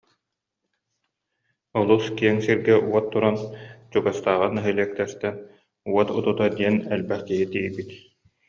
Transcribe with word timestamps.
Олус 1.79 2.05
киэҥ 2.17 2.35
сиргэ 2.45 2.75
уот 2.89 3.05
туран, 3.11 3.37
чугастааҕы 3.91 4.47
нэһилиэктэртэн 4.55 5.35
уот 5.91 6.09
утута 6.17 6.45
диэн 6.57 6.75
элбэх 6.93 7.21
киһи 7.27 7.45
тиийбит 7.53 7.89